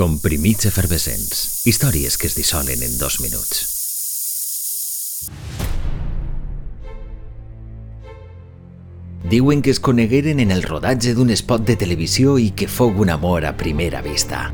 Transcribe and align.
Comprimits 0.00 0.64
efervescents. 0.64 1.60
Històries 1.68 2.14
que 2.16 2.24
es 2.30 2.32
dissolen 2.32 2.80
en 2.80 2.94
dos 2.96 3.18
minuts. 3.20 3.58
Diuen 9.28 9.60
que 9.60 9.68
es 9.68 9.80
conegueren 9.84 10.40
en 10.40 10.54
el 10.56 10.64
rodatge 10.64 11.12
d'un 11.12 11.28
spot 11.36 11.68
de 11.68 11.76
televisió 11.76 12.38
i 12.40 12.48
que 12.56 12.64
fou 12.64 12.96
un 13.04 13.12
amor 13.12 13.44
a 13.44 13.52
primera 13.60 14.00
vista. 14.00 14.46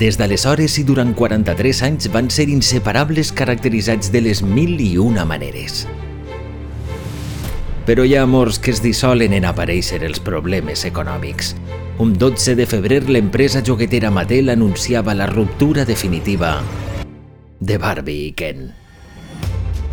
Des 0.00 0.16
d'aleshores 0.16 0.80
i 0.80 0.88
durant 0.88 1.12
43 1.12 1.84
anys 1.90 2.08
van 2.16 2.32
ser 2.32 2.48
inseparables 2.48 3.36
caracteritzats 3.36 4.08
de 4.08 4.24
les 4.24 4.40
mil 4.40 4.80
i 4.80 4.94
una 4.96 5.28
maneres. 5.28 5.84
Però 7.84 8.08
hi 8.08 8.16
ha 8.16 8.24
amors 8.24 8.56
que 8.56 8.72
es 8.72 8.80
dissolen 8.80 9.36
en 9.36 9.52
aparèixer 9.52 10.00
els 10.00 10.16
problemes 10.16 10.88
econòmics. 10.88 11.58
Un 11.96 12.18
12 12.18 12.56
de 12.56 12.66
febrer 12.66 13.08
l'empresa 13.08 13.62
joguetera 13.62 14.10
Mattel 14.10 14.48
anunciava 14.48 15.14
la 15.14 15.26
ruptura 15.26 15.84
definitiva 15.84 16.60
de 17.60 17.78
Barbie 17.78 18.26
i 18.26 18.32
Ken. 18.32 18.72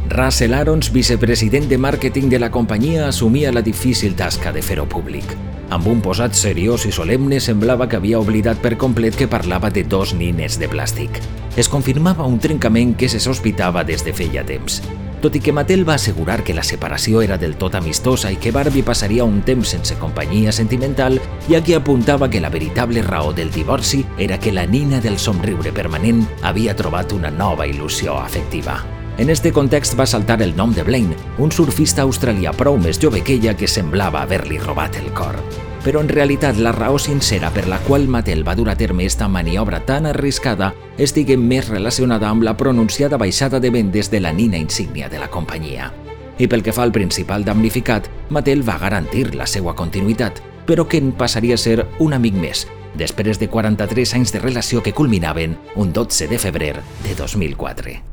Russell 0.09 0.56
Arons, 0.56 0.90
vicepresident 0.92 1.70
de 1.70 1.78
màrqueting 1.78 2.28
de 2.28 2.40
la 2.40 2.50
companyia, 2.50 3.08
assumia 3.08 3.52
la 3.52 3.62
difícil 3.62 4.16
tasca 4.16 4.52
de 4.52 4.64
fer-ho 4.66 4.88
públic. 4.90 5.36
Amb 5.70 5.86
un 5.88 6.02
posat 6.02 6.34
seriós 6.34 6.88
i 6.90 6.92
solemne 6.92 7.40
semblava 7.40 7.86
que 7.88 8.02
havia 8.02 8.20
oblidat 8.20 8.58
per 8.66 8.80
complet 8.81 9.16
que 9.16 9.30
parlava 9.30 9.70
de 9.70 9.86
dos 9.86 10.16
nines 10.18 10.58
de 10.58 10.68
plàstic. 10.73 11.22
Es 11.56 11.70
confirmava 11.70 12.26
un 12.26 12.42
trencament 12.42 12.98
que 12.98 13.14
se 13.14 13.22
sospitava 13.22 13.86
des 13.86 14.02
de 14.04 14.12
feia 14.12 14.44
temps. 14.44 14.81
Tot 15.21 15.35
i 15.38 15.39
que 15.39 15.53
Mattel 15.53 15.84
va 15.88 15.99
assegurar 15.99 16.39
que 16.43 16.55
la 16.57 16.63
separació 16.66 17.21
era 17.21 17.38
del 17.38 17.53
tot 17.61 17.75
amistosa 17.77 18.31
i 18.34 18.39
que 18.41 18.49
Barbie 18.52 18.81
passaria 18.81 19.23
un 19.23 19.44
temps 19.45 19.75
sense 19.75 19.94
companyia 20.02 20.49
sentimental, 20.52 21.20
hi 21.47 21.55
ha 21.55 21.61
qui 21.61 21.77
apuntava 21.77 22.30
que 22.30 22.41
la 22.41 22.49
veritable 22.49 23.03
raó 23.05 23.30
del 23.31 23.53
divorci 23.53 24.02
era 24.17 24.39
que 24.39 24.52
la 24.52 24.66
nina 24.66 25.00
del 25.00 25.19
somriure 25.22 25.72
permanent 25.78 26.25
havia 26.41 26.75
trobat 26.75 27.13
una 27.13 27.30
nova 27.30 27.69
il·lusió 27.69 28.17
afectiva. 28.17 28.81
En 29.22 29.30
este 29.30 29.52
context 29.53 29.94
va 30.00 30.09
saltar 30.09 30.41
el 30.41 30.55
nom 30.55 30.73
de 30.73 30.81
Blaine, 30.81 31.17
un 31.38 31.52
surfista 31.52 32.02
australià 32.02 32.56
prou 32.58 32.81
més 32.81 32.97
jove 32.97 33.22
que 33.22 33.38
ella 33.38 33.53
que 33.53 33.69
semblava 33.69 34.23
haver-li 34.25 34.58
robat 34.58 34.97
el 34.97 35.13
cor. 35.13 35.38
Però 35.82 36.02
en 36.02 36.10
realitat 36.10 36.60
la 36.62 36.72
raó 36.76 37.00
sincera 37.02 37.50
per 37.50 37.66
la 37.68 37.80
qual 37.88 38.06
Mattel 38.08 38.44
va 38.48 38.54
dur 38.56 38.70
a 38.70 38.76
terme 38.78 39.06
esta 39.06 39.28
maniobra 39.28 39.80
tan 39.86 40.06
arriscada 40.06 40.76
estigui 41.02 41.38
més 41.42 41.72
relacionada 41.72 42.30
amb 42.30 42.46
la 42.46 42.54
pronunciada 42.58 43.18
baixada 43.18 43.60
de 43.60 43.72
vendes 43.74 44.12
de 44.12 44.20
la 44.22 44.32
nina 44.32 44.62
insígnia 44.62 45.09
de 45.09 45.18
la 45.18 45.30
companyia. 45.30 45.90
I 46.38 46.48
pel 46.48 46.62
que 46.62 46.74
fa 46.74 46.86
al 46.86 46.94
principal 46.94 47.46
damnificat, 47.46 48.12
Mattel 48.30 48.62
va 48.68 48.78
garantir 48.78 49.34
la 49.34 49.50
seva 49.50 49.74
continuïtat, 49.74 50.42
però 50.70 50.86
Ken 50.86 51.12
passaria 51.18 51.58
a 51.58 51.62
ser 51.62 51.88
un 52.00 52.14
amic 52.14 52.38
més, 52.38 52.68
després 52.94 53.42
de 53.42 53.50
43 53.50 54.16
anys 54.22 54.38
de 54.38 54.46
relació 54.46 54.86
que 54.86 54.94
culminaven 54.94 55.58
un 55.76 55.94
12 55.94 56.30
de 56.30 56.38
febrer 56.38 56.76
de 56.78 57.18
2004. 57.18 58.11